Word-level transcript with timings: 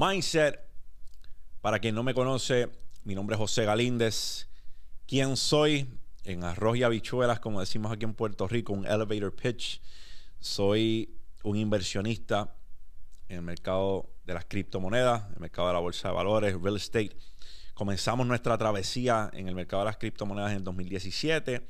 Mindset. 0.00 0.60
Para 1.60 1.80
quien 1.80 1.92
no 1.92 2.04
me 2.04 2.14
conoce, 2.14 2.70
mi 3.02 3.16
nombre 3.16 3.34
es 3.34 3.38
José 3.38 3.64
Galíndez. 3.64 4.46
¿Quién 5.08 5.36
soy? 5.36 5.88
En 6.22 6.44
arroz 6.44 6.76
y 6.76 6.84
habichuelas, 6.84 7.40
como 7.40 7.58
decimos 7.58 7.90
aquí 7.90 8.04
en 8.04 8.14
Puerto 8.14 8.46
Rico, 8.46 8.72
un 8.72 8.86
elevator 8.86 9.34
pitch. 9.34 9.82
Soy 10.38 11.18
un 11.42 11.56
inversionista 11.56 12.54
en 13.28 13.38
el 13.38 13.42
mercado 13.42 14.08
de 14.24 14.34
las 14.34 14.44
criptomonedas, 14.44 15.26
en 15.30 15.34
el 15.34 15.40
mercado 15.40 15.66
de 15.66 15.74
la 15.74 15.80
bolsa 15.80 16.10
de 16.10 16.14
valores, 16.14 16.54
real 16.62 16.76
estate. 16.76 17.16
Comenzamos 17.74 18.24
nuestra 18.24 18.56
travesía 18.56 19.28
en 19.32 19.48
el 19.48 19.56
mercado 19.56 19.82
de 19.82 19.86
las 19.86 19.96
criptomonedas 19.96 20.52
en 20.52 20.62
2017. 20.62 21.66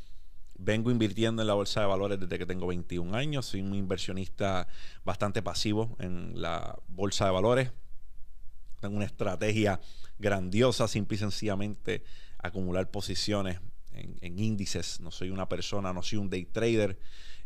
Vengo 0.59 0.91
invirtiendo 0.91 1.41
en 1.41 1.49
la 1.49 1.55
bolsa 1.55 1.81
de 1.81 1.87
valores 1.87 2.21
desde 2.21 2.39
que 2.39 2.45
tengo 2.45 2.67
21 2.67 3.17
años. 3.17 3.47
Soy 3.47 3.63
un 3.63 3.75
inversionista 3.75 4.69
bastante 5.03 5.41
pasivo 5.41 5.97
en 5.99 6.43
la 6.43 6.79
bolsa 6.89 7.25
de 7.25 7.31
valores. 7.31 7.71
Una 8.83 9.05
estrategia 9.05 9.81
grandiosa, 10.19 10.87
simple 10.89 11.17
y 11.17 11.19
sencillamente 11.19 12.05
acumular 12.39 12.91
posiciones 12.91 13.61
en, 13.93 14.39
índices. 14.39 15.01
No 15.01 15.11
soy 15.11 15.31
una 15.31 15.49
persona, 15.49 15.93
no 15.93 16.03
soy 16.03 16.19
un 16.19 16.31
day 16.31 16.45
trader. 16.45 16.99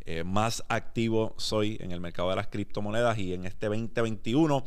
Eh, 0.04 0.24
más 0.24 0.64
activo 0.68 1.34
soy 1.38 1.78
en 1.80 1.92
el 1.92 2.00
mercado 2.00 2.30
de 2.30 2.36
las 2.36 2.48
criptomonedas 2.48 3.18
y 3.18 3.34
en 3.34 3.44
este 3.44 3.66
2021 3.66 4.64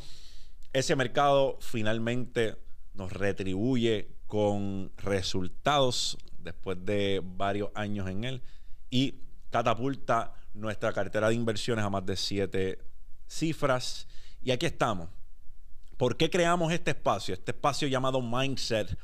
ese 0.71 0.95
mercado 0.95 1.57
finalmente 1.59 2.55
nos 2.93 3.11
retribuye 3.11 4.09
con 4.27 4.91
resultados 4.97 6.17
después 6.37 6.77
de 6.83 7.21
varios 7.23 7.69
años 7.75 8.09
en 8.09 8.23
él 8.23 8.41
y 8.89 9.15
catapulta 9.49 10.33
nuestra 10.53 10.93
cartera 10.93 11.29
de 11.29 11.35
inversiones 11.35 11.83
a 11.83 11.89
más 11.89 12.05
de 12.05 12.15
siete 12.15 12.79
cifras. 13.27 14.07
Y 14.41 14.51
aquí 14.51 14.65
estamos. 14.65 15.09
¿Por 15.97 16.17
qué 16.17 16.29
creamos 16.29 16.73
este 16.73 16.91
espacio? 16.91 17.33
Este 17.33 17.51
espacio 17.51 17.87
llamado 17.87 18.21
Mindset 18.21 18.97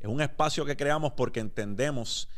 es 0.00 0.08
un 0.08 0.22
espacio 0.22 0.64
que 0.64 0.78
creamos 0.78 1.12
porque 1.12 1.40
entendemos 1.40 2.28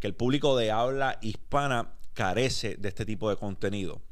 que 0.00 0.08
el 0.08 0.14
público 0.14 0.56
de 0.56 0.72
habla 0.72 1.18
hispana 1.20 1.94
carece 2.12 2.74
de 2.76 2.88
este 2.88 3.04
tipo 3.04 3.30
de 3.30 3.36
contenido. 3.36 4.02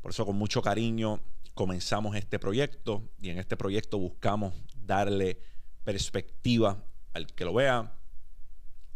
Por 0.00 0.10
eso 0.10 0.26
con 0.26 0.34
mucho 0.34 0.60
cariño 0.60 1.20
comenzamos 1.54 2.16
este 2.16 2.40
proyecto 2.40 3.04
y 3.20 3.30
en 3.30 3.38
este 3.38 3.56
proyecto 3.56 3.96
buscamos 3.96 4.54
darle 4.74 5.40
perspectiva 5.84 6.82
al 7.14 7.26
que 7.28 7.44
lo 7.44 7.54
vea, 7.54 7.94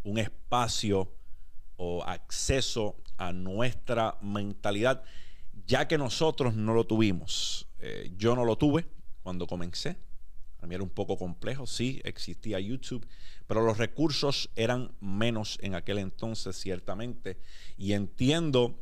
un 0.02 0.18
espacio 0.18 1.12
o 1.76 2.02
acceso 2.02 2.96
a 3.16 3.32
nuestra 3.32 4.18
mentalidad, 4.22 5.04
ya 5.66 5.86
que 5.86 5.98
nosotros 5.98 6.54
no 6.54 6.74
lo 6.74 6.84
tuvimos. 6.84 7.68
Eh, 7.78 8.12
yo 8.16 8.34
no 8.34 8.44
lo 8.44 8.56
tuve 8.56 8.86
cuando 9.24 9.48
comencé. 9.48 9.96
A 10.60 10.66
mí 10.66 10.74
era 10.74 10.84
un 10.84 10.90
poco 10.90 11.18
complejo, 11.18 11.66
sí, 11.66 12.00
existía 12.04 12.60
YouTube, 12.60 13.06
pero 13.46 13.62
los 13.62 13.76
recursos 13.76 14.50
eran 14.54 14.92
menos 15.00 15.58
en 15.60 15.74
aquel 15.74 15.98
entonces, 15.98 16.56
ciertamente. 16.56 17.38
Y 17.76 17.92
entiendo 17.92 18.80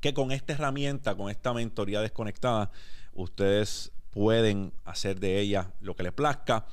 que 0.00 0.12
con 0.12 0.30
esta 0.30 0.52
herramienta, 0.52 1.16
con 1.16 1.30
esta 1.30 1.54
mentoría 1.54 2.00
desconectada, 2.00 2.70
ustedes 3.12 3.90
pueden 4.10 4.72
hacer 4.84 5.18
de 5.18 5.40
ella 5.40 5.72
lo 5.80 5.96
que 5.96 6.04
les 6.04 6.12
plazca. 6.12 6.66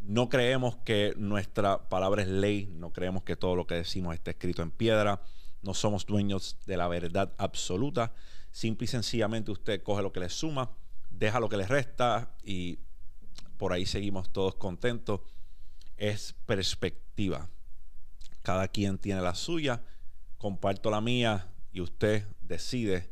No 0.00 0.28
creemos 0.28 0.76
que 0.84 1.14
nuestra 1.16 1.88
palabra 1.88 2.22
es 2.22 2.28
ley, 2.28 2.66
no 2.66 2.92
creemos 2.92 3.22
que 3.22 3.36
todo 3.36 3.56
lo 3.56 3.66
que 3.66 3.76
decimos 3.76 4.14
esté 4.14 4.32
escrito 4.32 4.60
en 4.62 4.70
piedra, 4.70 5.22
no 5.62 5.72
somos 5.72 6.04
dueños 6.04 6.58
de 6.66 6.76
la 6.76 6.88
verdad 6.88 7.32
absoluta. 7.38 8.12
Simple 8.50 8.84
y 8.84 8.88
sencillamente 8.88 9.50
usted 9.50 9.82
coge 9.82 10.02
lo 10.02 10.12
que 10.12 10.20
le 10.20 10.28
suma, 10.28 10.70
deja 11.18 11.40
lo 11.40 11.48
que 11.48 11.56
le 11.56 11.66
resta 11.66 12.34
y 12.42 12.78
por 13.56 13.72
ahí 13.72 13.86
seguimos 13.86 14.32
todos 14.32 14.56
contentos 14.56 15.20
es 15.96 16.34
perspectiva. 16.46 17.48
Cada 18.42 18.68
quien 18.68 18.98
tiene 18.98 19.22
la 19.22 19.34
suya, 19.34 19.82
comparto 20.38 20.90
la 20.90 21.00
mía 21.00 21.48
y 21.72 21.80
usted 21.80 22.26
decide 22.42 23.10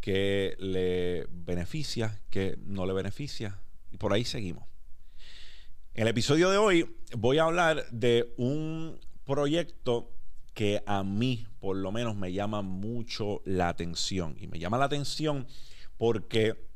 qué 0.00 0.56
le 0.58 1.26
beneficia, 1.30 2.20
qué 2.30 2.56
no 2.64 2.86
le 2.86 2.92
beneficia 2.92 3.58
y 3.90 3.98
por 3.98 4.12
ahí 4.12 4.24
seguimos. 4.24 4.64
En 5.94 6.02
el 6.02 6.08
episodio 6.08 6.48
de 6.48 6.56
hoy 6.56 6.96
voy 7.16 7.38
a 7.38 7.44
hablar 7.44 7.84
de 7.90 8.32
un 8.38 8.98
proyecto 9.24 10.10
que 10.54 10.82
a 10.86 11.02
mí 11.02 11.46
por 11.60 11.76
lo 11.76 11.92
menos 11.92 12.16
me 12.16 12.32
llama 12.32 12.62
mucho 12.62 13.42
la 13.44 13.68
atención 13.68 14.36
y 14.40 14.46
me 14.46 14.58
llama 14.58 14.78
la 14.78 14.86
atención 14.86 15.46
porque 15.98 16.71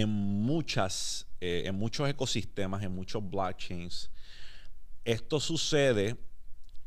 en 0.00 0.08
muchas 0.08 1.26
eh, 1.40 1.64
en 1.66 1.74
muchos 1.74 2.08
ecosistemas 2.08 2.82
en 2.82 2.94
muchos 2.94 3.28
blockchains 3.28 4.10
esto 5.06 5.38
sucede 5.38 6.16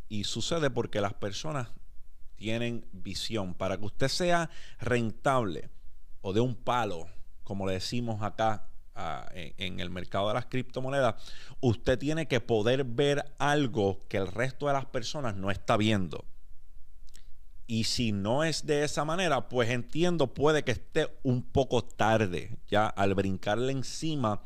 y 0.10 0.26
sucede 0.26 0.70
porque 0.70 1.00
las 1.00 1.14
personas 1.14 1.70
tienen 2.36 2.86
visión. 2.92 3.54
Para 3.54 3.78
que 3.78 3.86
usted 3.86 4.08
sea 4.10 4.50
rentable 4.80 5.70
o 6.22 6.34
de 6.34 6.42
un 6.42 6.56
palo, 6.56 7.08
como 7.44 7.66
le 7.66 7.74
decimos 7.74 8.22
acá 8.22 8.68
en, 9.34 9.80
el 9.80 9.90
mercado 9.90 10.28
de 10.28 10.34
las 10.34 10.48
criptomonedas, 10.48 11.16
usted 11.62 11.98
tiene 11.98 12.28
que 12.28 12.42
poder 12.42 12.84
ver 12.84 13.24
algo 13.38 14.00
que 14.10 14.18
el 14.18 14.28
resto 14.28 14.68
de 14.68 14.74
las 14.74 14.86
personas 14.86 15.36
no 15.36 15.50
está 15.50 15.78
viendo. 15.78 16.26
Y 17.72 17.84
si 17.84 18.12
no 18.12 18.44
es 18.44 18.66
de 18.66 18.84
esa 18.84 19.06
manera, 19.06 19.48
pues 19.48 19.70
entiendo, 19.70 20.34
puede 20.34 20.64
que 20.64 20.72
esté 20.72 21.08
un 21.22 21.44
poco 21.44 21.84
tarde 21.84 22.58
ya 22.68 22.88
al 22.88 23.14
brincarle 23.14 23.72
encima 23.72 24.42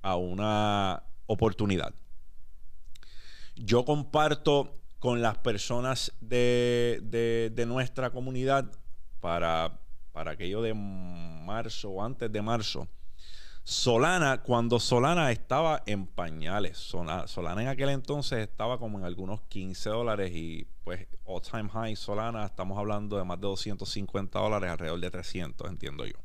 a 0.00 0.14
una 0.14 1.02
oportunidad. 1.26 1.92
Yo 3.56 3.84
comparto 3.84 4.78
con 5.00 5.22
las 5.22 5.38
personas 5.38 6.12
de, 6.20 7.52
nuestra 7.66 8.10
comunidad 8.10 8.70
para, 9.18 9.80
para 10.12 10.30
aquello 10.30 10.62
de 10.62 10.72
marzo 10.72 11.90
o 11.90 12.04
antes 12.04 12.30
de 12.30 12.42
marzo. 12.42 12.86
Solana, 13.64 14.42
cuando 14.42 14.80
Solana 14.80 15.30
estaba 15.30 15.84
en 15.86 16.06
pañales, 16.06 16.78
Solana, 16.78 17.62
en 17.62 17.68
aquel 17.68 17.90
entonces 17.90 18.40
estaba 18.40 18.78
como 18.78 18.98
en 18.98 19.04
algunos 19.04 19.42
15 19.42 19.88
dólares 19.88 20.32
y 20.34 20.66
pues 20.82 21.06
all 21.24 21.40
time 21.40 21.68
high 21.68 21.94
Solana, 21.94 22.44
estamos 22.44 22.76
hablando 22.76 23.16
de 23.16 23.24
más 23.24 23.40
de 23.40 23.46
250 23.46 24.38
dólares, 24.38 24.68
alrededor 24.68 24.98
de 24.98 25.10
300, 25.10 25.70
entiendo 25.70 26.04
yo. 26.04 26.16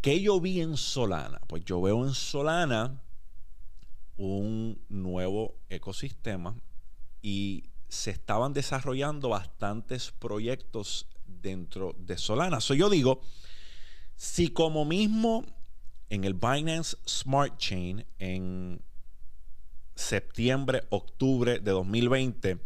¿Qué 0.00 0.20
yo 0.20 0.40
vi 0.40 0.60
en 0.60 0.76
Solana? 0.76 1.40
Pues 1.48 1.64
yo 1.64 1.82
veo 1.82 2.06
en 2.06 2.14
Solana 2.14 3.02
un 4.16 4.80
nuevo 4.88 5.56
ecosistema 5.70 6.54
y 7.20 7.70
se 7.88 8.12
estaban 8.12 8.52
desarrollando 8.52 9.30
bastantes 9.30 10.12
proyectos 10.12 11.08
dentro 11.26 11.96
de 11.98 12.16
Solana. 12.16 12.60
So 12.60 12.74
yo 12.74 12.88
digo, 12.88 13.22
si 14.14 14.50
como 14.50 14.84
mismo 14.84 15.44
en 16.14 16.24
el 16.24 16.34
Binance 16.34 16.96
Smart 17.06 17.58
Chain 17.58 18.06
en 18.18 18.80
septiembre, 19.94 20.84
octubre 20.90 21.58
de 21.58 21.70
2020, 21.70 22.58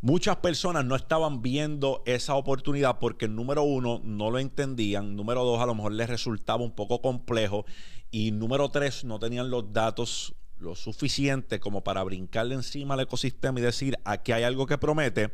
muchas 0.00 0.36
personas 0.36 0.84
no 0.84 0.96
estaban 0.96 1.40
viendo 1.42 2.02
esa 2.06 2.34
oportunidad 2.34 2.98
porque 2.98 3.28
número 3.28 3.62
uno 3.62 4.00
no 4.04 4.30
lo 4.30 4.38
entendían, 4.38 5.16
número 5.16 5.44
dos 5.44 5.60
a 5.60 5.66
lo 5.66 5.74
mejor 5.74 5.92
les 5.92 6.08
resultaba 6.08 6.62
un 6.62 6.74
poco 6.74 7.00
complejo 7.00 7.64
y 8.10 8.32
número 8.32 8.70
tres, 8.70 9.04
no 9.04 9.18
tenían 9.18 9.50
los 9.50 9.72
datos 9.72 10.34
lo 10.58 10.74
suficiente 10.74 11.60
como 11.60 11.82
para 11.82 12.02
brincarle 12.02 12.54
encima 12.54 12.94
al 12.94 13.00
ecosistema 13.00 13.60
y 13.60 13.62
decir, 13.62 13.96
aquí 14.04 14.32
hay 14.32 14.42
algo 14.42 14.66
que 14.66 14.78
promete. 14.78 15.32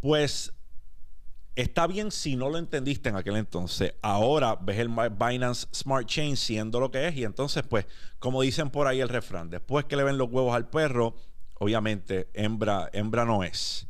Pues 0.00 0.52
está 1.56 1.86
bien 1.86 2.10
si 2.10 2.36
no 2.36 2.48
lo 2.48 2.58
entendiste 2.58 3.08
en 3.08 3.16
aquel 3.16 3.36
entonces. 3.36 3.94
Ahora 4.02 4.56
ves 4.56 4.78
el 4.78 4.88
Binance 4.88 5.66
Smart 5.72 6.06
Chain 6.06 6.36
siendo 6.36 6.80
lo 6.80 6.90
que 6.90 7.08
es. 7.08 7.16
Y 7.16 7.24
entonces, 7.24 7.62
pues, 7.62 7.86
como 8.18 8.42
dicen 8.42 8.70
por 8.70 8.86
ahí 8.86 9.00
el 9.00 9.08
refrán, 9.08 9.50
después 9.50 9.84
que 9.84 9.96
le 9.96 10.04
ven 10.04 10.18
los 10.18 10.30
huevos 10.30 10.54
al 10.54 10.68
perro, 10.68 11.14
obviamente 11.58 12.28
hembra, 12.34 12.88
hembra 12.92 13.24
no 13.24 13.44
es. 13.44 13.86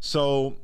So, 0.00 0.56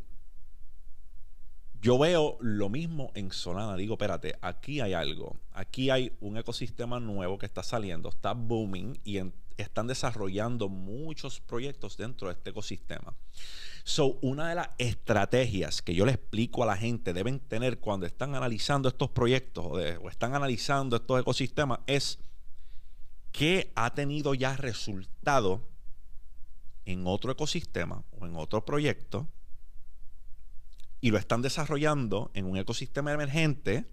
yo 1.84 1.98
veo 1.98 2.38
lo 2.40 2.70
mismo 2.70 3.12
en 3.14 3.30
Solana. 3.30 3.76
Digo, 3.76 3.92
espérate, 3.92 4.38
aquí 4.40 4.80
hay 4.80 4.94
algo. 4.94 5.36
Aquí 5.52 5.90
hay 5.90 6.16
un 6.22 6.38
ecosistema 6.38 6.98
nuevo 6.98 7.36
que 7.36 7.44
está 7.44 7.62
saliendo, 7.62 8.08
está 8.08 8.32
booming 8.32 8.98
y 9.04 9.20
están 9.58 9.86
desarrollando 9.86 10.70
muchos 10.70 11.40
proyectos 11.40 11.98
dentro 11.98 12.28
de 12.28 12.34
este 12.34 12.50
ecosistema. 12.50 13.14
So, 13.84 14.18
una 14.22 14.48
de 14.48 14.54
las 14.54 14.70
estrategias 14.78 15.82
que 15.82 15.94
yo 15.94 16.06
le 16.06 16.12
explico 16.12 16.62
a 16.62 16.66
la 16.66 16.78
gente 16.78 17.12
deben 17.12 17.38
tener 17.38 17.80
cuando 17.80 18.06
están 18.06 18.34
analizando 18.34 18.88
estos 18.88 19.10
proyectos 19.10 19.66
o, 19.66 20.08
están 20.08 20.34
analizando 20.34 20.96
estos 20.96 21.20
ecosistemas 21.20 21.80
es 21.86 22.18
que 23.30 23.72
ha 23.74 23.92
tenido 23.92 24.32
ya 24.32 24.56
resultado 24.56 25.60
en 26.86 27.06
otro 27.06 27.30
ecosistema 27.30 28.04
o 28.18 28.24
en 28.24 28.36
otro 28.36 28.64
proyecto 28.64 29.28
y 31.04 31.10
lo 31.10 31.18
están 31.18 31.42
desarrollando 31.42 32.30
en 32.32 32.46
un 32.46 32.56
ecosistema 32.56 33.12
emergente 33.12 33.84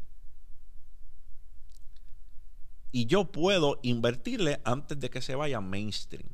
y 2.93 3.05
yo 3.05 3.33
puedo 3.33 3.81
invertirle 3.83 4.61
antes 4.63 4.97
de 4.97 5.09
que 5.09 5.21
se 5.21 5.35
vaya 5.35 5.59
mainstream. 5.59 6.29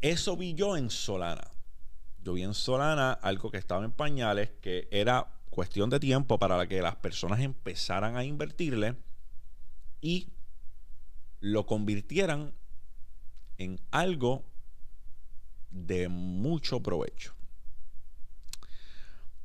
Eso 0.00 0.38
vi 0.38 0.54
yo 0.54 0.78
en 0.78 0.88
Solana. 0.88 1.50
Yo 2.22 2.32
vi 2.32 2.44
en 2.44 2.54
Solana 2.54 3.12
algo 3.12 3.50
que 3.50 3.58
estaba 3.58 3.84
en 3.84 3.92
pañales, 3.92 4.52
que 4.62 4.88
era 4.90 5.34
cuestión 5.50 5.90
de 5.90 6.00
tiempo 6.00 6.38
para 6.38 6.66
que 6.66 6.80
las 6.80 6.96
personas 6.96 7.40
empezaran 7.40 8.16
a 8.16 8.24
invertirle 8.24 8.96
y 10.00 10.32
lo 11.40 11.66
convirtieran 11.66 12.54
en 13.58 13.78
algo 13.90 14.46
de 15.70 16.08
mucho 16.08 16.82
provecho. 16.82 17.34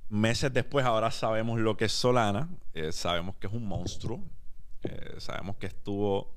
Meses 0.10 0.52
después, 0.52 0.86
ahora 0.86 1.12
sabemos 1.12 1.60
lo 1.60 1.78
que 1.78 1.86
es 1.86 1.92
Solana, 1.92 2.50
eh, 2.74 2.92
sabemos 2.92 3.36
que 3.36 3.46
es 3.46 3.54
un 3.54 3.68
monstruo, 3.68 4.20
eh, 4.84 5.16
sabemos 5.20 5.58
que 5.58 5.68
estuvo 5.68 6.36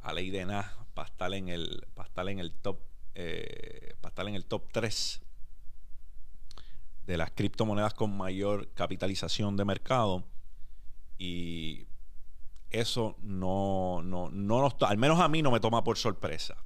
a 0.00 0.14
ley 0.14 0.30
de 0.30 0.46
nada 0.46 0.74
para 0.94 1.08
estar 1.08 1.34
en 1.34 1.48
el, 1.48 1.86
para 1.94 2.30
en 2.30 2.38
el 2.38 2.52
top, 2.52 2.78
eh, 3.14 3.94
en 4.16 4.34
el 4.34 4.46
top 4.46 4.72
3 4.72 5.20
de 7.06 7.16
las 7.16 7.30
criptomonedas 7.32 7.92
con 7.92 8.16
mayor 8.16 8.72
capitalización 8.72 9.56
de 9.56 9.64
mercado. 9.64 10.24
Y 11.18 11.86
eso 12.70 13.16
no, 13.20 14.00
no, 14.02 14.30
no 14.30 14.76
al 14.80 14.98
menos 14.98 15.20
a 15.20 15.28
mí 15.28 15.42
no 15.42 15.50
me 15.50 15.60
toma 15.60 15.84
por 15.84 15.98
sorpresa. 15.98 16.56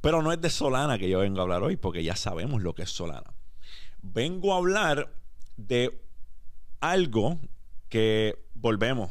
Pero 0.00 0.22
no 0.22 0.32
es 0.32 0.40
de 0.40 0.50
Solana 0.50 0.98
que 0.98 1.08
yo 1.08 1.20
vengo 1.20 1.40
a 1.40 1.42
hablar 1.42 1.62
hoy, 1.62 1.76
porque 1.76 2.04
ya 2.04 2.14
sabemos 2.14 2.62
lo 2.62 2.74
que 2.74 2.82
es 2.82 2.90
Solana. 2.90 3.35
Vengo 4.12 4.54
a 4.54 4.58
hablar 4.58 5.12
de 5.56 6.00
algo 6.80 7.38
que 7.88 8.38
volvemos, 8.54 9.10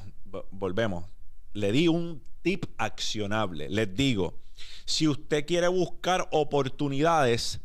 volvemos. 0.52 1.06
Le 1.54 1.72
di 1.72 1.88
un 1.88 2.22
tip 2.42 2.66
accionable. 2.78 3.70
Les 3.70 3.94
digo, 3.94 4.40
si 4.86 5.08
usted 5.08 5.46
quiere 5.46 5.68
buscar 5.68 6.28
oportunidades, 6.32 7.60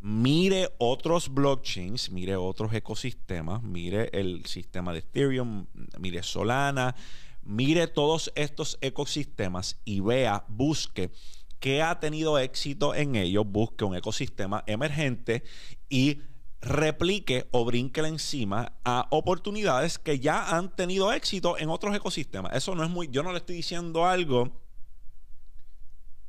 mire 0.00 0.68
otros 0.78 1.28
blockchains, 1.28 2.10
mire 2.10 2.36
otros 2.36 2.72
ecosistemas, 2.72 3.62
mire 3.62 4.10
el 4.12 4.46
sistema 4.46 4.92
de 4.92 5.00
Ethereum, 5.00 5.66
mire 5.98 6.22
Solana, 6.22 6.94
mire 7.42 7.88
todos 7.88 8.30
estos 8.36 8.78
ecosistemas 8.80 9.80
y 9.84 10.00
vea, 10.00 10.44
busque 10.48 11.10
qué 11.58 11.82
ha 11.82 11.98
tenido 11.98 12.38
éxito 12.38 12.94
en 12.94 13.16
ellos, 13.16 13.44
busque 13.46 13.84
un 13.84 13.96
ecosistema 13.96 14.62
emergente 14.66 15.42
y 15.88 16.20
replique 16.60 17.46
o 17.52 17.64
brinque 17.64 18.00
encima 18.00 18.72
a 18.84 19.06
oportunidades 19.10 19.98
que 19.98 20.18
ya 20.18 20.56
han 20.56 20.74
tenido 20.74 21.12
éxito 21.12 21.58
en 21.58 21.70
otros 21.70 21.94
ecosistemas. 21.94 22.54
Eso 22.54 22.74
no 22.74 22.84
es 22.84 22.90
muy, 22.90 23.08
yo 23.08 23.22
no 23.22 23.32
le 23.32 23.38
estoy 23.38 23.56
diciendo 23.56 24.06
algo 24.06 24.60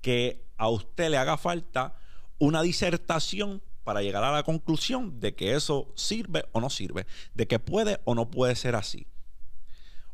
que 0.02 0.46
a 0.58 0.70
usted 0.70 1.10
le 1.10 1.18
haga 1.18 1.38
falta 1.38 1.96
una 2.38 2.62
disertación 2.62 3.62
para 3.84 4.02
llegar 4.02 4.24
a 4.24 4.31
la 4.31 4.44
conclusión 4.44 5.20
de 5.20 5.34
que 5.34 5.56
eso 5.56 5.92
sirve 5.96 6.46
o 6.52 6.62
no 6.62 6.70
sirve, 6.70 7.08
de 7.34 7.48
que 7.48 7.60
puede 7.60 8.00
o 8.06 8.14
no 8.14 8.30
puede 8.30 8.56
ser 8.56 8.76
así. 8.76 9.08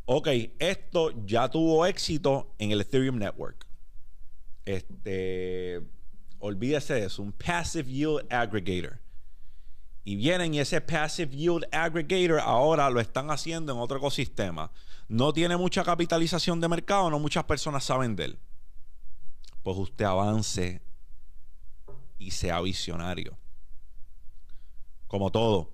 Ok, 0.06 0.29
esto 0.59 1.12
ya 1.25 1.50
tuvo 1.50 1.85
éxito 1.85 2.56
en 2.59 2.71
el 2.71 2.81
Ethereum 2.81 3.17
Network. 3.17 3.65
Este, 4.63 5.81
olvídese 6.39 6.94
de 6.94 7.06
eso, 7.06 7.21
un 7.21 7.31
Passive 7.31 7.91
Yield 7.91 8.31
Aggregator. 8.31 9.04
Y 10.07 10.15
vienen 10.15 10.53
y 10.53 10.59
ese 10.59 10.79
Passive 10.81 11.35
Yield 11.35 11.65
Aggregator 11.71 12.39
ahora 12.39 12.91
lo 12.91 12.99
están 12.99 13.31
haciendo 13.31 13.73
en 13.73 13.79
otro 13.79 13.97
ecosistema. 13.97 14.71
No 15.07 15.33
tiene 15.33 15.57
mucha 15.57 15.83
capitalización 15.83 16.61
de 16.61 16.67
mercado, 16.67 17.09
no 17.09 17.17
muchas 17.17 17.43
personas 17.45 17.83
saben 17.83 18.15
de 18.15 18.25
él. 18.25 18.39
Pues 19.63 19.75
usted 19.77 20.05
avance 20.05 20.79
y 22.19 22.29
sea 22.31 22.61
visionario. 22.61 23.35
Como 25.07 25.31
todo, 25.31 25.73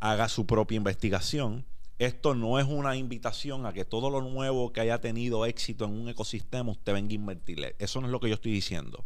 haga 0.00 0.30
su 0.30 0.46
propia 0.46 0.76
investigación. 0.76 1.66
Esto 1.98 2.34
no 2.34 2.58
es 2.58 2.66
una 2.66 2.96
invitación 2.96 3.66
a 3.66 3.74
que 3.74 3.84
todo 3.84 4.08
lo 4.08 4.22
nuevo 4.22 4.72
que 4.72 4.80
haya 4.80 5.00
tenido 5.02 5.44
éxito 5.44 5.84
en 5.84 5.92
un 5.92 6.08
ecosistema 6.08 6.70
usted 6.70 6.94
venga 6.94 7.10
a 7.10 7.14
invertirle. 7.14 7.76
Eso 7.78 8.00
no 8.00 8.06
es 8.06 8.12
lo 8.12 8.20
que 8.20 8.28
yo 8.28 8.34
estoy 8.36 8.52
diciendo. 8.52 9.04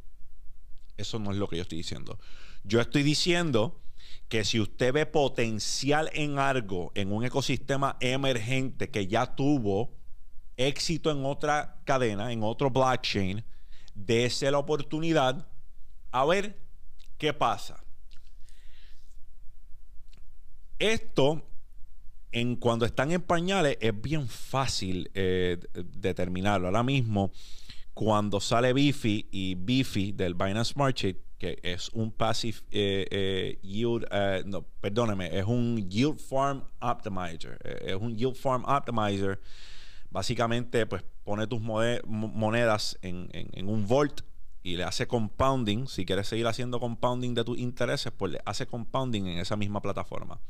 Eso 0.97 1.19
no 1.19 1.33
es 1.33 1.37
lo 1.37 1.49
que 1.49 1.57
yo 1.57 1.63
estoy 1.63 1.79
diciendo. 1.79 2.17
Yo 2.63 2.81
estoy 2.81 3.03
diciendo 3.03 3.81
que 4.29 4.45
si 4.45 4.61
usted 4.61 4.93
ve 4.93 5.07
potencial 5.07 6.11
en 6.13 6.39
algo, 6.39 6.93
en 6.95 7.13
un 7.13 7.25
ecosistema 7.25 7.97
emergente 8.01 8.91
que 8.91 9.07
ya 9.07 9.35
tuvo 9.35 9.91
éxito 10.57 11.11
en 11.11 11.25
otra 11.25 11.81
cadena, 11.85 12.33
en 12.33 12.43
otro 12.43 12.71
blockchain, 12.71 13.45
dése 13.95 14.51
la 14.51 14.59
oportunidad 14.59 15.49
a 16.13 16.25
ver 16.25 16.59
qué 17.19 17.33
pasa. 17.33 17.83
Esto, 20.79 21.47
en 22.33 22.57
cuando 22.57 22.87
están 22.87 23.13
en 23.13 23.21
pañales, 23.21 23.77
es 23.81 24.01
bien 24.01 24.29
fácil 24.29 25.11
eh, 25.15 25.59
determinarlo. 25.75 26.69
Ahora 26.69 26.83
mismo, 26.83 27.33
cuando 27.95 28.41
sale 28.41 28.73
Bifi 28.73 29.29
y 29.31 29.55
Bifi 29.57 30.13
del 30.13 30.35
Binance 30.35 30.73
Smart 30.73 30.97
Chain, 30.97 31.19
que 31.41 31.59
es 31.63 31.89
un 31.95 32.13
passive 32.13 32.59
eh, 32.71 33.07
eh, 33.11 33.59
yield, 33.63 34.07
no, 34.45 34.63
perdóneme, 34.81 35.37
es 35.37 35.47
un 35.47 35.89
yield 35.91 36.21
farm 36.21 36.63
optimizer. 36.81 37.59
es 37.65 37.97
un 37.97 38.17
yield 38.17 38.37
farm 38.37 38.63
optimizer. 38.67 39.41
Básicamente, 40.11 40.87
pues 40.87 41.03
pone 41.25 41.47
tus 41.47 41.61
monedas 41.61 42.99
en, 43.01 43.29
en 43.33 43.69
un 43.69 43.87
vault 43.87 44.23
y 44.63 44.77
le 44.77 44.85
hace 44.85 45.07
compounding, 45.07 45.87
si 45.87 46.05
quieres 46.05 46.29
seguir 46.29 46.47
haciendo 46.47 46.79
compounding 46.79 47.35
de 47.35 47.45
tus 47.45 47.59
intereses, 47.59 48.13
pues 48.15 48.33
le 48.33 48.41
hace 48.45 48.67
compounding 48.67 49.27
en 49.27 49.39
esa 49.39 49.57
misma 49.57 49.81
plataforma. 49.81 50.41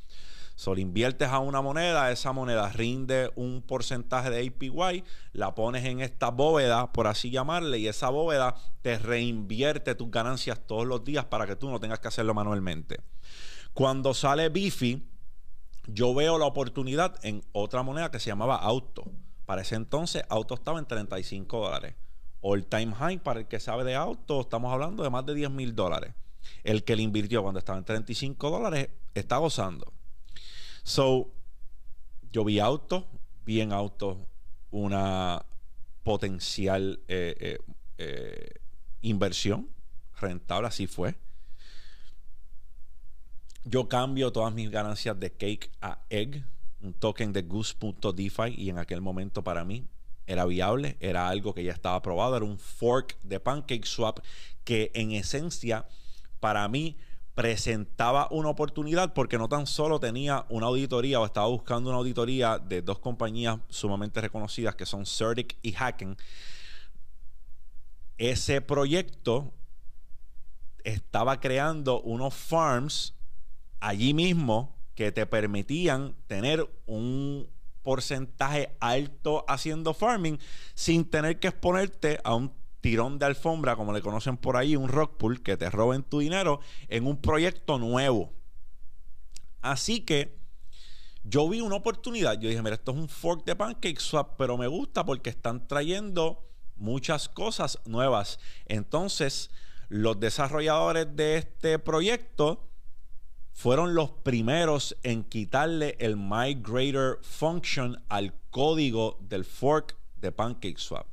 Solo 0.55 0.81
inviertes 0.81 1.29
a 1.29 1.39
una 1.39 1.63
moneda, 1.63 2.11
esa 2.11 2.33
moneda 2.33 2.69
rinde 2.71 3.31
un 3.37 3.63
porcentaje 3.63 4.31
de 4.31 4.47
APY, 4.47 5.05
la 5.33 5.55
pones 5.55 5.85
en 5.85 6.01
esta 6.01 6.31
bóveda, 6.31 6.93
por 6.93 7.07
así 7.07 7.31
llamarle, 7.31 7.79
y 7.79 7.89
esa 7.89 8.11
bóveda 8.11 8.55
te 8.83 8.99
reinvierte 8.99 9.95
tus 9.95 10.11
ganancias 10.11 10.61
todos 10.67 10.87
los 10.87 11.05
días 11.05 11.25
para 11.25 11.47
que 11.47 11.57
tú 11.57 11.71
no 11.71 11.81
tengas 11.81 12.01
que 12.01 12.09
hacerlo 12.09 12.35
manualmente. 12.35 13.01
Cuando 13.73 14.13
sale 14.13 14.49
Bifi, 14.49 15.09
yo 15.87 16.15
veo 16.15 16.39
la 16.39 16.47
oportunidad 16.47 17.15
en 17.25 17.43
otra 17.53 17.83
moneda 17.83 18.11
que 18.11 18.21
se 18.21 18.31
llamaba 18.31 18.57
Auto. 18.57 19.05
Para 19.47 19.63
ese 19.63 19.77
entonces, 19.77 20.23
Auto 20.29 20.55
estaba 20.55 20.79
en 20.79 20.87
35 20.87 21.59
dólares 21.59 21.95
all 22.41 22.67
time 22.67 22.95
high 22.95 23.19
para 23.19 23.41
el 23.41 23.47
que 23.47 23.61
sabe 23.61 23.85
de 23.85 23.95
auto, 23.95 24.41
estamos 24.41 24.73
hablando 24.73 25.03
de 25.03 25.11
más 25.11 25.25
de 25.27 25.35
10 25.35 25.51
mil 25.51 25.75
dólares. 25.75 26.15
El 26.65 26.85
que 26.85 26.97
le 26.97 27.03
invirtió 27.03 27.43
cuando 27.43 27.59
estaba 27.59 27.79
en 27.79 27.85
35 27.85 28.51
dólares 28.51 28.89
está 29.15 29.37
gozando. 29.37 29.93
So, 30.83 31.33
yo 32.33 32.45
vi 32.45 32.59
auto, 32.59 33.07
vi 33.45 33.61
en 33.61 33.73
auto 33.73 34.27
una 34.71 35.45
potencial 36.03 37.01
eh, 37.09 37.37
eh, 37.41 37.59
eh, 37.99 38.55
inversión 39.03 39.69
rentable, 40.21 40.69
así 40.69 40.87
fue. 40.87 41.17
Yo 43.65 43.89
cambio 43.89 44.33
todas 44.33 44.55
mis 44.55 44.71
ganancias 44.71 45.19
de 45.21 45.31
Cake 45.33 45.71
a 45.81 46.01
Egg, 46.09 46.45
un 46.81 46.95
token 46.95 47.33
de 47.33 47.43
Goose.defi, 47.43 48.55
y 48.57 48.71
en 48.71 48.79
aquel 48.79 49.01
momento 49.01 49.45
para 49.45 49.65
mí 49.65 49.87
era 50.27 50.47
viable, 50.47 50.97
era 51.01 51.29
algo 51.29 51.55
que 51.55 51.65
ya 51.65 51.73
estaba 51.73 52.01
probado, 52.03 52.37
era 52.37 52.45
un 52.45 52.59
fork 52.59 53.19
de 53.23 53.41
PancakeSwap 53.41 54.21
que 54.65 54.91
en 54.95 55.11
esencia 55.13 55.87
para 56.39 56.67
mí 56.69 56.97
presentaba 57.35 58.29
una 58.31 58.51
oportunidad 58.51 59.15
porque 59.15 59.39
no 59.39 59.49
tan 59.49 59.67
solo 59.67 60.01
tenía 60.01 60.47
una 60.49 60.67
auditoría 60.67 61.21
o 61.21 61.25
estaba 61.25 61.47
buscando 61.47 61.91
una 61.91 61.99
auditoría 61.99 62.59
de 62.59 62.83
dos 62.83 62.99
compañías 62.99 63.59
sumamente 63.69 64.21
reconocidas 64.21 64.75
que 64.75 64.87
son 64.87 65.07
Certic 65.07 65.57
y 65.63 65.75
Hacken. 65.75 66.17
Ese 68.19 68.61
proyecto 68.61 69.53
estaba 70.85 71.41
creando 71.41 72.01
unos 72.03 72.35
farms 72.35 73.15
allí 73.81 74.13
mismo 74.13 74.77
que 74.95 75.13
te 75.13 75.25
permitían 75.27 76.15
tener 76.27 76.69
un 76.87 77.49
porcentaje 77.83 78.77
alto 78.81 79.45
haciendo 79.49 79.95
farming 79.95 80.39
sin 80.75 81.09
tener 81.09 81.41
que 81.41 81.49
exponerte 81.49 82.21
a 82.25 82.35
un 82.35 82.60
tirón 82.81 83.19
de 83.19 83.27
alfombra, 83.27 83.77
como 83.77 83.93
le 83.93 84.03
conocen 84.03 84.37
por 84.37 84.57
ahí, 84.57 84.77
un 84.77 84.89
rock 84.89 85.17
pool, 85.17 85.43
que 85.43 85.57
te 85.57 85.71
roben 85.71 86.03
tu 86.03 86.21
dinero 86.21 86.61
en 86.89 87.07
un 87.07 87.21
proyecto 87.21 87.79
nuevo. 87.79 88.33
Así 89.61 90.01
que 90.01 90.39
yo 91.23 91.49
vi 91.49 91.61
una 91.61 91.77
oportunidad. 91.77 92.39
Yo 92.41 92.49
dije, 92.49 92.63
mira, 92.63 92.77
esto 92.77 92.93
es 92.93 92.99
un 92.99 93.09
fork 93.09 93.45
de 93.45 93.57
PancakeSwap, 93.57 94.37
pero 94.37 94.57
me 94.57 94.67
gusta 94.67 95.05
porque 95.05 95.31
están 95.31 95.67
trayendo 95.69 96.47
muchas 96.77 97.29
cosas 97.29 97.79
nuevas. 97.85 98.39
Entonces, 98.67 99.51
los 99.89 100.19
desarrolladores 100.19 101.15
de 101.15 101.37
este 101.37 101.79
proyecto 101.79 102.67
fueron 103.53 103.95
los 103.95 104.11
primeros 104.11 104.97
en 105.03 105.25
quitarle 105.25 105.97
el 106.01 106.17
migrator 106.17 107.19
function 107.23 108.03
al 108.09 108.33
código 108.51 109.19
del 109.21 109.45
fork 109.45 109.97
de 110.17 110.33
PancakeSwap. 110.33 111.07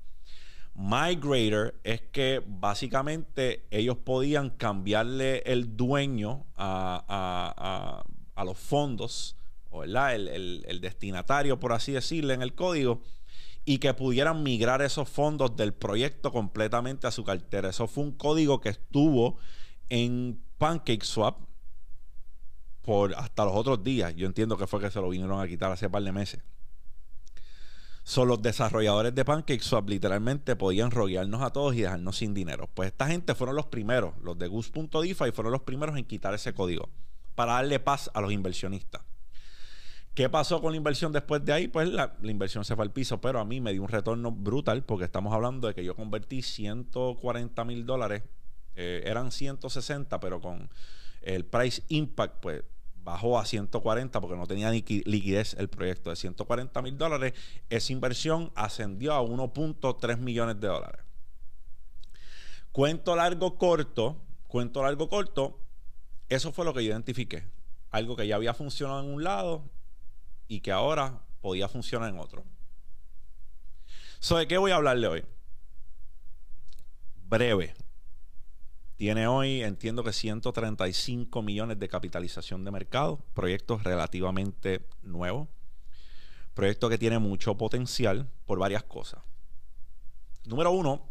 Migrator 0.77 1.73
es 1.83 2.01
que 2.01 2.43
básicamente 2.45 3.65
ellos 3.71 3.97
podían 3.97 4.51
cambiarle 4.51 5.39
el 5.47 5.75
dueño 5.75 6.45
a, 6.55 8.03
los 8.45 8.57
fondos, 8.59 9.35
o 9.71 9.83
el, 9.83 9.97
el, 9.97 10.79
destinatario, 10.79 11.59
por 11.59 11.73
así 11.73 11.93
decirle, 11.93 12.35
en 12.35 12.43
el 12.43 12.53
código, 12.53 13.01
y 13.65 13.79
que 13.79 13.95
pudieran 13.95 14.43
migrar 14.43 14.83
esos 14.83 15.09
fondos 15.09 15.55
del 15.55 15.73
proyecto 15.73 16.31
completamente 16.31 17.07
a 17.07 17.11
su 17.11 17.23
cartera. 17.23 17.69
Eso 17.69 17.87
fue 17.87 18.03
un 18.03 18.11
código 18.11 18.61
que 18.61 18.69
estuvo 18.69 19.39
en 19.89 20.39
PancakeSwap 20.59 21.39
por 22.83 23.15
hasta 23.15 23.45
los 23.45 23.55
otros 23.55 23.83
días. 23.83 24.15
Yo 24.15 24.27
entiendo 24.27 24.55
que 24.57 24.67
fue 24.67 24.79
que 24.79 24.91
se 24.91 25.01
lo 25.01 25.09
vinieron 25.09 25.41
a 25.41 25.47
quitar 25.47 25.71
hace 25.71 25.89
par 25.89 26.03
de 26.03 26.11
meses. 26.11 26.43
Son 28.07 28.29
los 28.29 28.41
desarrolladores 28.41 29.13
de 29.13 29.25
PancakeSwap 29.25 29.89
literalmente 29.89 30.55
podían 30.55 30.91
roguearnos 30.91 31.41
a 31.41 31.51
todos 31.51 31.75
y 31.75 31.81
dejarnos 31.81 32.15
sin 32.15 32.33
dinero. 32.33 32.69
Pues 32.73 32.87
esta 32.87 33.05
gente 33.07 33.35
fueron 33.35 33.57
los 33.57 33.65
primeros, 33.65 34.13
los 34.21 34.39
de 34.39 34.47
Goose.defi 34.47 35.31
fueron 35.33 35.51
los 35.51 35.63
primeros 35.63 35.97
en 35.97 36.05
quitar 36.05 36.33
ese 36.33 36.53
código 36.53 36.87
para 37.35 37.55
darle 37.55 37.81
paz 37.81 38.09
a 38.13 38.21
los 38.21 38.31
inversionistas. 38.31 39.01
¿Qué 40.13 40.29
pasó 40.29 40.61
con 40.61 40.71
la 40.71 40.77
inversión 40.77 41.11
después 41.11 41.43
de 41.43 41.51
ahí? 41.51 41.67
Pues 41.67 41.89
la, 41.89 42.15
inversión 42.23 42.63
se 42.63 42.77
fue 42.77 42.85
al 42.85 42.93
piso, 42.93 43.19
pero 43.19 43.41
a 43.41 43.45
mí 43.45 43.59
me 43.59 43.73
dio 43.73 43.81
un 43.81 43.89
retorno 43.89 44.31
brutal 44.31 44.85
porque 44.85 45.03
estamos 45.03 45.33
hablando 45.33 45.67
de 45.67 45.73
que 45.73 45.83
yo 45.83 45.93
convertí 45.93 46.41
140 46.41 47.65
mil 47.65 47.85
dólares, 47.85 48.23
eh, 48.77 49.03
eran 49.05 49.33
160, 49.33 50.17
pero 50.21 50.39
con 50.39 50.69
el 51.23 51.43
price 51.43 51.83
impact, 51.89 52.39
pues 52.39 52.63
bajó 53.07 53.39
a 53.39 53.45
140 53.45 54.19
porque 54.19 54.35
no 54.35 54.45
tenía 54.47 54.69
liquidez 54.69 55.53
el 55.53 55.69
proyecto 55.69 56.09
de 56.09 56.17
140 56.17 56.81
mil 56.81 56.97
dólares. 56.97 57.33
Esa 57.69 57.93
inversión 57.93 58.51
ascendió 58.53 59.13
a 59.13 59.21
1.3 59.21 60.17
millones 60.17 60.59
de 60.59 60.67
dólares. 60.67 61.05
Cuento 62.73 63.15
largo 63.15 63.57
corto, 63.57 64.17
cuento 64.49 64.83
largo 64.83 65.07
corto, 65.07 65.57
eso 66.27 66.51
fue 66.51 66.65
lo 66.65 66.73
que 66.73 66.83
yo 66.83 66.91
identifiqué. 66.91 67.47
Algo 67.91 68.17
que 68.17 68.27
ya 68.27 68.35
había 68.35 68.53
funcionado 68.53 68.99
en 68.99 69.05
un 69.05 69.23
lado 69.23 69.63
y 70.49 70.59
que 70.59 70.73
ahora 70.73 71.21
podía 71.39 71.69
funcionar 71.69 72.09
en 72.09 72.19
otro. 72.19 72.43
¿Sobre 74.19 74.49
qué 74.49 74.57
voy 74.57 74.71
a 74.71 74.75
hablarle 74.75 75.07
hoy? 75.07 75.25
Breve, 77.15 77.73
tiene 78.97 79.27
hoy, 79.27 79.61
entiendo 79.61 80.03
que 80.03 80.11
135 80.11 81.41
millones 81.43 81.79
de 81.79 81.87
capitalización 81.87 82.65
de 82.65 82.71
mercado, 82.71 83.23
proyecto 83.35 83.77
relativamente 83.77 84.87
nuevo, 85.03 85.47
proyecto 86.55 86.89
que 86.89 86.97
tiene 86.97 87.19
mucho 87.19 87.55
potencial 87.55 88.27
por 88.47 88.57
varias 88.57 88.81
cosas. 88.83 89.21
Número 90.45 90.71
uno, 90.71 91.07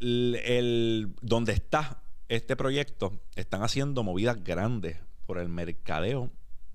el, 0.00 1.14
donde 1.20 1.52
está 1.52 2.02
este 2.28 2.56
proyecto, 2.56 3.20
están 3.36 3.62
haciendo 3.62 4.02
movidas 4.02 4.42
grandes 4.42 4.96
por 5.26 5.36
el 5.36 5.50
mercadeo 5.50 6.30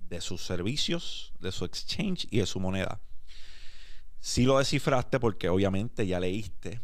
de 0.09 0.21
sus 0.21 0.45
servicios, 0.45 1.33
de 1.39 1.51
su 1.51 1.65
exchange 1.65 2.27
y 2.29 2.37
de 2.37 2.45
su 2.45 2.59
moneda. 2.59 3.01
Si 4.19 4.43
lo 4.43 4.59
descifraste 4.59 5.19
porque 5.19 5.49
obviamente 5.49 6.05
ya 6.05 6.19
leíste 6.19 6.79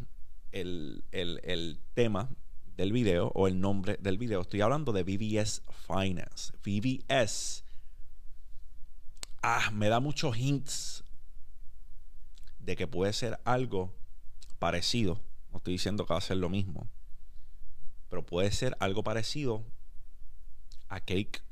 el, 0.52 1.80
tema 1.94 2.30
del 2.76 2.92
video 2.92 3.30
o 3.34 3.46
el 3.46 3.60
nombre 3.60 3.98
del 4.00 4.18
video. 4.18 4.40
Estoy 4.40 4.60
hablando 4.60 4.92
de 4.92 5.02
VBS 5.02 5.62
Finance. 5.86 6.52
VBS. 6.64 7.64
Ah, 9.42 9.70
me 9.72 9.88
da 9.88 10.00
muchos 10.00 10.36
hints 10.36 11.04
de 12.58 12.76
que 12.76 12.86
puede 12.86 13.12
ser 13.12 13.40
algo 13.44 13.94
parecido. 14.58 15.20
No 15.50 15.58
estoy 15.58 15.74
diciendo 15.74 16.06
que 16.06 16.14
va 16.14 16.18
a 16.18 16.22
ser 16.22 16.36
lo 16.36 16.48
mismo. 16.48 16.88
Pero 18.08 18.24
puede 18.24 18.50
ser 18.50 18.76
algo 18.80 19.02
parecido 19.02 19.64
a 20.88 21.00
Cake. 21.00 21.42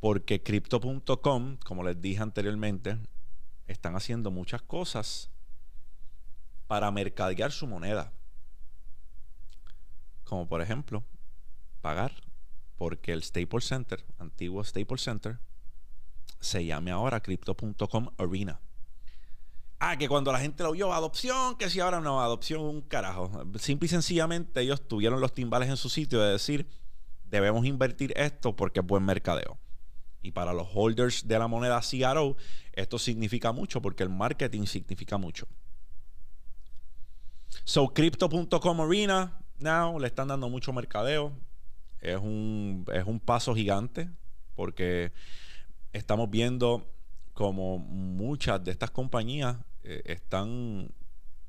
Porque 0.00 0.42
Crypto.com, 0.42 1.58
como 1.58 1.84
les 1.84 2.00
dije 2.00 2.22
anteriormente, 2.22 2.98
están 3.66 3.94
haciendo 3.94 4.30
muchas 4.30 4.62
cosas 4.62 5.30
para 6.70 6.88
mercadear 6.92 7.50
su 7.50 7.66
moneda. 7.66 8.12
Como 10.22 10.46
por 10.46 10.62
ejemplo, 10.62 11.02
pagar 11.80 12.12
porque 12.78 13.10
el 13.12 13.24
Staples 13.24 13.64
Center, 13.64 14.04
antiguo 14.20 14.62
Staples 14.62 15.02
Center, 15.02 15.40
se 16.38 16.64
llame 16.64 16.92
ahora 16.92 17.18
Crypto.com 17.18 18.10
Arena. 18.16 18.60
Ah, 19.80 19.96
que 19.96 20.08
cuando 20.08 20.30
la 20.30 20.38
gente 20.38 20.62
lo 20.62 20.70
vio, 20.70 20.92
adopción, 20.92 21.56
que 21.56 21.68
si 21.68 21.80
ahora 21.80 22.00
no, 22.00 22.20
adopción 22.20 22.60
un 22.60 22.82
carajo. 22.82 23.32
Simple 23.58 23.86
y 23.86 23.88
sencillamente 23.88 24.60
ellos 24.60 24.86
tuvieron 24.86 25.20
los 25.20 25.34
timbales 25.34 25.70
en 25.70 25.76
su 25.76 25.88
sitio 25.88 26.20
de 26.20 26.30
decir, 26.30 26.68
debemos 27.24 27.66
invertir 27.66 28.12
esto 28.14 28.54
porque 28.54 28.78
es 28.78 28.86
buen 28.86 29.04
mercadeo. 29.04 29.58
Y 30.22 30.30
para 30.30 30.52
los 30.52 30.68
holders 30.72 31.26
de 31.26 31.36
la 31.36 31.48
moneda 31.48 31.80
CRO, 31.80 32.36
esto 32.74 32.96
significa 32.96 33.50
mucho 33.50 33.82
porque 33.82 34.04
el 34.04 34.10
marketing 34.10 34.66
significa 34.66 35.18
mucho. 35.18 35.48
So, 37.64 37.88
Crypto.com 37.88 38.80
Arena, 38.80 39.38
now, 39.58 39.98
le 39.98 40.06
están 40.06 40.28
dando 40.28 40.48
mucho 40.48 40.72
mercadeo. 40.72 41.32
Es 42.00 42.16
un, 42.16 42.84
es 42.92 43.04
un 43.04 43.20
paso 43.20 43.54
gigante 43.54 44.08
porque 44.54 45.12
estamos 45.92 46.30
viendo 46.30 46.90
como 47.34 47.78
muchas 47.78 48.62
de 48.64 48.70
estas 48.70 48.90
compañías 48.90 49.56
eh, 49.82 50.02
están 50.04 50.92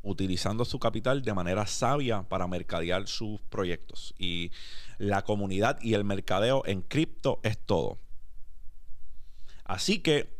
utilizando 0.03 0.65
su 0.65 0.80
capital 0.80 1.22
de 1.22 1.34
manera 1.34 1.65
sabia 1.65 2.24
para 2.24 2.48
mercadear 2.48 3.08
sus 3.08 3.39
proyectos. 3.41 4.13
Y 4.18 4.51
la 4.98 5.24
comunidad 5.24 5.80
y 5.82 5.94
el 5.94 6.03
mercadeo 6.03 6.63
en 6.65 6.82
cripto 6.82 7.39
es 7.44 7.58
todo. 7.58 8.00
Así 9.63 10.00
que, 10.00 10.38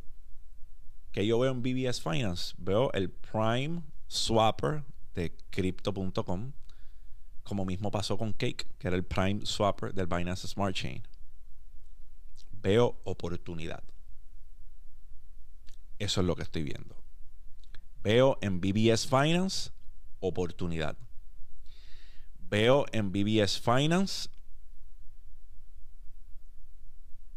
que 1.12 1.26
yo 1.26 1.40
veo 1.40 1.52
en 1.52 1.62
BBS 1.62 2.02
Finance, 2.02 2.54
veo 2.58 2.92
el 2.94 3.10
Prime 3.10 3.82
Swapper 4.08 4.84
de 5.14 5.36
Crypto.com, 5.50 6.54
como 7.44 7.66
mismo 7.66 7.92
pasó 7.92 8.18
con 8.18 8.34
Cake, 8.34 8.68
que 8.78 8.88
era 8.88 8.96
el 8.96 9.04
prime 9.04 9.46
swapper 9.46 9.94
del 9.94 10.08
Binance 10.08 10.48
Smart 10.48 10.76
Chain. 10.76 11.04
Veo 12.52 13.00
oportunidad. 13.04 13.84
Eso 16.00 16.22
es 16.22 16.28
lo 16.28 16.36
que 16.36 16.44
estoy 16.44 16.64
viendo. 16.64 16.96
Veo 18.04 18.38
en 18.42 18.60
BBS 18.62 19.08
Finance 19.08 19.72
oportunidad. 20.20 20.98
Veo 22.40 22.86
en 22.92 23.12
BBS 23.12 23.60
Finance 23.60 24.30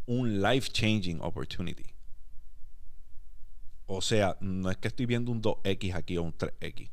un 0.07 0.43
life 0.43 0.71
changing 0.71 1.21
opportunity. 1.21 1.95
O 3.87 4.01
sea, 4.01 4.37
no 4.41 4.71
es 4.71 4.77
que 4.79 4.89
estoy 4.89 5.07
viendo 5.07 5.31
un 5.31 5.43
2X 5.43 5.95
aquí 5.95 6.17
o 6.17 6.23
un 6.23 6.33
3X 6.33 6.91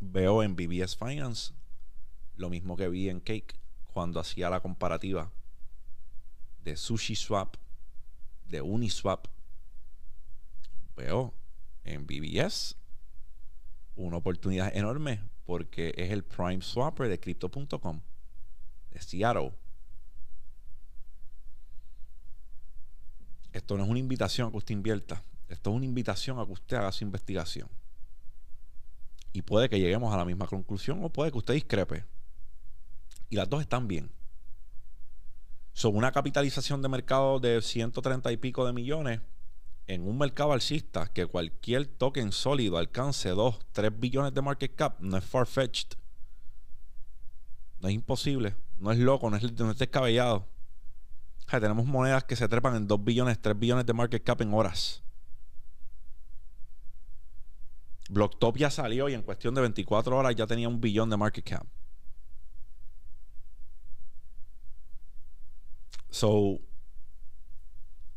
veo 0.00 0.42
en 0.42 0.56
BBS 0.56 0.96
Finance 0.96 1.52
lo 2.36 2.48
mismo 2.48 2.76
que 2.76 2.88
vi 2.88 3.08
en 3.08 3.20
Cake 3.20 3.58
cuando 3.92 4.20
hacía 4.20 4.48
la 4.48 4.60
comparativa 4.60 5.32
de 6.62 6.76
Sushi 6.76 7.16
Swap, 7.16 7.56
de 8.46 8.60
Uniswap. 8.60 9.26
Veo 10.96 11.34
en 11.84 12.06
BBS 12.06 12.76
una 13.96 14.18
oportunidad 14.18 14.74
enorme 14.76 15.20
porque 15.44 15.92
es 15.96 16.10
el 16.10 16.22
prime 16.22 16.62
swapper 16.62 17.08
de 17.08 17.18
crypto.com 17.18 18.00
de 18.90 19.00
Seattle. 19.00 19.52
Esto 23.52 23.76
no 23.76 23.84
es 23.84 23.90
una 23.90 23.98
invitación 23.98 24.48
a 24.48 24.50
que 24.50 24.58
usted 24.58 24.74
invierta. 24.74 25.24
Esto 25.48 25.70
es 25.70 25.76
una 25.76 25.86
invitación 25.86 26.38
a 26.38 26.46
que 26.46 26.52
usted 26.52 26.76
haga 26.76 26.92
su 26.92 27.02
investigación. 27.02 27.68
Y 29.32 29.42
puede 29.42 29.68
que 29.68 29.78
lleguemos 29.78 30.12
a 30.12 30.16
la 30.16 30.24
misma 30.24 30.46
conclusión 30.46 31.04
o 31.04 31.10
puede 31.10 31.30
que 31.30 31.38
usted 31.38 31.54
discrepe. 31.54 32.04
Y 33.28 33.36
las 33.36 33.48
dos 33.48 33.60
están 33.60 33.86
bien. 33.88 34.10
Son 35.72 35.94
una 35.94 36.12
capitalización 36.12 36.82
de 36.82 36.88
mercado 36.88 37.38
de 37.38 37.62
130 37.62 38.32
y 38.32 38.36
pico 38.36 38.66
de 38.66 38.72
millones 38.72 39.20
en 39.86 40.06
un 40.06 40.18
mercado 40.18 40.52
alcista 40.52 41.06
que 41.06 41.26
cualquier 41.26 41.86
token 41.86 42.30
sólido 42.32 42.76
alcance 42.76 43.30
2, 43.30 43.58
3 43.72 43.98
billones 43.98 44.34
de 44.34 44.42
market 44.42 44.74
cap 44.74 45.00
no 45.00 45.16
es 45.16 45.24
far-fetched. 45.24 45.96
No 47.80 47.88
es 47.88 47.94
imposible. 47.94 48.54
No 48.78 48.92
es 48.92 48.98
loco, 48.98 49.30
no 49.30 49.36
es, 49.36 49.78
descabellado. 49.78 50.46
tenemos 51.50 51.86
monedas 51.86 52.24
que 52.24 52.36
se 52.36 52.48
trepan 52.48 52.76
en 52.76 52.86
2 52.86 53.02
billones, 53.02 53.40
3 53.40 53.58
billones 53.58 53.86
de 53.86 53.92
market 53.92 54.22
cap 54.22 54.40
en 54.40 54.52
horas. 54.52 55.02
Blocktop 58.08 58.56
ya 58.56 58.70
salió 58.70 59.08
y 59.08 59.14
en 59.14 59.22
cuestión 59.22 59.54
de 59.54 59.60
24 59.60 60.16
horas 60.16 60.34
ya 60.34 60.46
tenía 60.46 60.68
un 60.68 60.80
billón 60.80 61.10
de 61.10 61.16
market 61.16 61.44
cap. 61.44 61.66
So, 66.10 66.58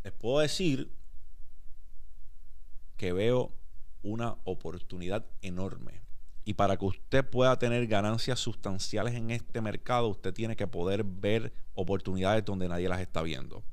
les 0.04 0.14
puedo 0.14 0.40
decir 0.40 0.92
que 2.96 3.12
veo 3.12 3.52
una 4.02 4.38
oportunidad 4.46 5.26
enorme. 5.42 6.02
Y 6.44 6.54
para 6.54 6.78
que 6.78 6.86
usted 6.86 7.30
pueda 7.30 7.60
tener 7.60 7.86
ganancias 7.88 8.40
sustanciales 8.40 9.14
en 9.14 9.30
este 9.30 9.62
mercado, 9.62 10.08
usted 10.08 10.34
tiene 10.34 10.56
que 10.56 10.68
poder 10.68 11.04
ver 11.04 11.54
oportunidades 11.76 12.46
donde 12.46 12.68
nadie 12.68 12.90
las 12.90 13.02
está 13.02 13.22
viendo. 13.22 13.64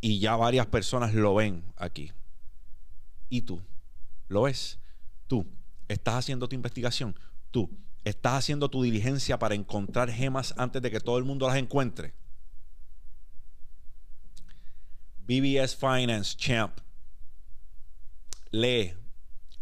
Y 0.00 0.18
ya 0.18 0.36
varias 0.36 0.66
personas 0.66 1.14
lo 1.14 1.34
ven 1.34 1.64
aquí. 1.76 2.12
¿Y 3.28 3.42
tú? 3.42 3.62
¿Lo 4.28 4.42
ves? 4.42 4.79
Tú 5.30 5.46
estás 5.86 6.16
haciendo 6.16 6.48
tu 6.48 6.56
investigación. 6.56 7.14
Tú 7.52 7.70
estás 8.02 8.32
haciendo 8.32 8.68
tu 8.68 8.82
diligencia 8.82 9.38
para 9.38 9.54
encontrar 9.54 10.10
gemas 10.10 10.52
antes 10.56 10.82
de 10.82 10.90
que 10.90 10.98
todo 10.98 11.18
el 11.18 11.24
mundo 11.24 11.46
las 11.46 11.56
encuentre. 11.56 12.14
BBS 15.20 15.76
Finance 15.76 16.36
Champ. 16.36 16.76
Lee, 18.50 18.94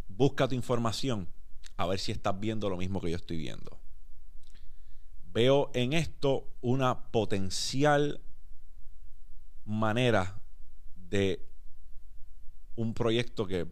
busca 0.09 0.49
tu 0.49 0.55
información, 0.55 1.29
a 1.77 1.85
ver 1.85 1.99
si 1.99 2.13
estás 2.13 2.41
viendo 2.41 2.71
lo 2.71 2.79
mismo 2.79 3.03
que 3.03 3.11
yo 3.11 3.17
estoy 3.17 3.37
viendo. 3.37 3.79
Veo 5.35 5.71
en 5.75 5.93
esto 5.93 6.49
una 6.63 7.11
potencial 7.11 8.23
manera 9.67 10.41
de 10.97 11.47
un 12.75 12.95
proyecto 12.95 13.47
que 13.47 13.67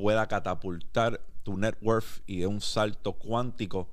pueda 0.00 0.26
catapultar 0.26 1.20
tu 1.42 1.58
net 1.58 1.76
worth 1.82 2.22
y 2.26 2.38
de 2.38 2.46
un 2.46 2.62
salto 2.62 3.12
cuántico, 3.12 3.90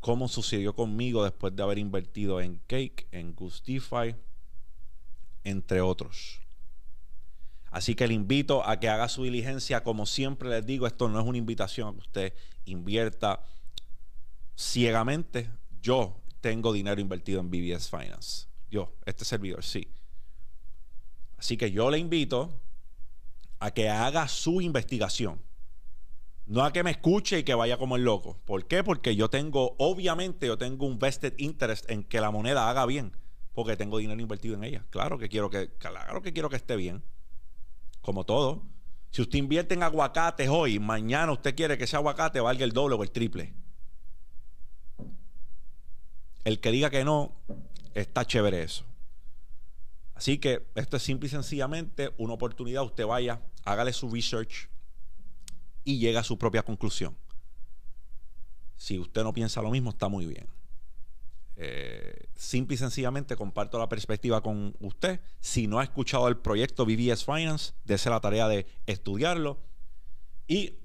como 0.00 0.28
sucedió 0.28 0.74
conmigo 0.74 1.24
después 1.24 1.56
de 1.56 1.62
haber 1.62 1.78
invertido 1.78 2.42
en 2.42 2.60
Cake, 2.66 3.06
en 3.10 3.34
Gustify, 3.34 4.14
entre 5.42 5.80
otros. 5.80 6.40
Así 7.70 7.94
que 7.94 8.06
le 8.06 8.14
invito 8.14 8.66
a 8.68 8.78
que 8.78 8.88
haga 8.90 9.08
su 9.08 9.24
diligencia. 9.24 9.82
Como 9.82 10.04
siempre 10.04 10.50
les 10.50 10.66
digo, 10.66 10.86
esto 10.86 11.08
no 11.08 11.18
es 11.20 11.26
una 11.26 11.38
invitación 11.38 11.88
a 11.88 11.92
que 11.92 12.00
usted 12.00 12.34
invierta 12.66 13.42
ciegamente. 14.56 15.50
Yo 15.80 16.20
tengo 16.42 16.72
dinero 16.72 17.00
invertido 17.00 17.40
en 17.40 17.50
BBS 17.50 17.88
Finance. 17.88 18.46
Yo, 18.70 18.92
este 19.06 19.24
servidor, 19.24 19.64
sí. 19.64 19.88
Así 21.38 21.56
que 21.56 21.70
yo 21.70 21.90
le 21.90 21.98
invito 21.98 22.60
a 23.60 23.70
que 23.70 23.88
haga 23.88 24.26
su 24.26 24.60
investigación. 24.60 25.40
No 26.46 26.64
a 26.64 26.72
que 26.72 26.82
me 26.82 26.90
escuche 26.90 27.38
y 27.38 27.42
que 27.44 27.54
vaya 27.54 27.76
como 27.76 27.94
el 27.94 28.02
loco. 28.02 28.40
¿Por 28.44 28.66
qué? 28.66 28.82
Porque 28.82 29.14
yo 29.14 29.30
tengo, 29.30 29.76
obviamente, 29.78 30.48
yo 30.48 30.58
tengo 30.58 30.86
un 30.86 30.98
vested 30.98 31.34
interest 31.38 31.88
en 31.88 32.02
que 32.02 32.20
la 32.20 32.32
moneda 32.32 32.68
haga 32.68 32.86
bien. 32.86 33.12
Porque 33.52 33.76
tengo 33.76 33.98
dinero 33.98 34.20
invertido 34.20 34.54
en 34.54 34.64
ella. 34.64 34.84
Claro 34.90 35.18
que 35.18 35.28
quiero 35.28 35.50
que, 35.50 35.70
claro 35.78 36.22
que 36.22 36.32
quiero 36.32 36.48
que 36.48 36.56
esté 36.56 36.74
bien 36.74 37.04
como 38.00 38.24
todo. 38.24 38.62
Si 39.10 39.22
usted 39.22 39.38
invierte 39.38 39.74
en 39.74 39.82
aguacates 39.82 40.48
hoy, 40.48 40.78
mañana 40.78 41.32
usted 41.32 41.54
quiere 41.54 41.76
que 41.76 41.84
ese 41.84 41.96
aguacate 41.96 42.40
valga 42.40 42.64
el 42.64 42.72
doble 42.72 42.94
o 42.94 43.02
el 43.02 43.10
triple. 43.10 43.52
El 46.44 46.60
que 46.60 46.70
diga 46.70 46.90
que 46.90 47.04
no, 47.04 47.36
está 47.94 48.24
chévere 48.24 48.62
eso. 48.62 48.84
Así 50.14 50.38
que 50.38 50.66
esto 50.74 50.96
es 50.96 51.02
simple 51.02 51.26
y 51.28 51.30
sencillamente 51.30 52.12
una 52.18 52.34
oportunidad. 52.34 52.84
Usted 52.84 53.06
vaya, 53.06 53.40
hágale 53.64 53.92
su 53.92 54.10
research 54.10 54.68
y 55.84 55.98
llega 55.98 56.20
a 56.20 56.24
su 56.24 56.38
propia 56.38 56.62
conclusión. 56.62 57.16
Si 58.76 58.98
usted 58.98 59.22
no 59.22 59.32
piensa 59.32 59.62
lo 59.62 59.70
mismo, 59.70 59.90
está 59.90 60.08
muy 60.08 60.26
bien. 60.26 60.46
Eh, 61.56 62.28
simple 62.34 62.74
y 62.74 62.78
sencillamente 62.78 63.36
comparto 63.36 63.78
la 63.78 63.88
perspectiva 63.88 64.42
con 64.42 64.74
usted. 64.80 65.20
Si 65.40 65.66
no 65.66 65.78
ha 65.78 65.84
escuchado 65.84 66.26
el 66.28 66.38
proyecto 66.38 66.86
BBS 66.86 67.24
Finance, 67.24 67.74
dése 67.84 68.08
la 68.08 68.20
tarea 68.20 68.48
de 68.48 68.66
estudiarlo 68.86 69.58
y 70.46 70.78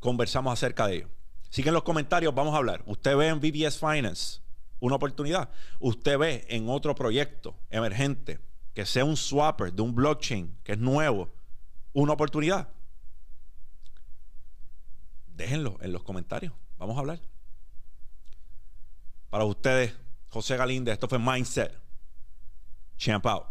conversamos 0.00 0.52
acerca 0.52 0.88
de 0.88 0.96
ello. 0.96 1.08
Así 1.48 1.62
en 1.64 1.74
los 1.74 1.84
comentarios 1.84 2.34
vamos 2.34 2.54
a 2.54 2.56
hablar. 2.56 2.82
¿Usted 2.86 3.16
ve 3.16 3.28
en 3.28 3.38
BBS 3.38 3.78
Finance 3.78 4.40
una 4.80 4.96
oportunidad? 4.96 5.50
¿Usted 5.78 6.18
ve 6.18 6.46
en 6.48 6.68
otro 6.68 6.94
proyecto 6.94 7.54
emergente 7.70 8.40
que 8.74 8.84
sea 8.84 9.04
un 9.04 9.16
swapper 9.16 9.72
de 9.72 9.82
un 9.82 9.94
blockchain 9.94 10.58
que 10.64 10.72
es 10.72 10.78
nuevo 10.78 11.30
una 11.92 12.12
oportunidad? 12.12 12.68
Déjenlo 15.28 15.78
en 15.80 15.92
los 15.92 16.02
comentarios. 16.02 16.52
Vamos 16.78 16.96
a 16.96 17.00
hablar. 17.00 17.20
Para 19.30 19.44
ustedes, 19.44 19.94
José 20.28 20.56
Galíndez, 20.56 20.92
esto 20.94 21.08
fue 21.08 21.18
Mindset. 21.18 21.78
Champ 22.96 23.26
out. 23.26 23.46